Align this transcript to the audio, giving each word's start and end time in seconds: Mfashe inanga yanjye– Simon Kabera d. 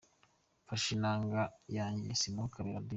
Mfashe 0.63 0.89
inanga 0.97 1.41
yanjye– 1.77 2.09
Simon 2.19 2.49
Kabera 2.53 2.79
d. 2.83 2.85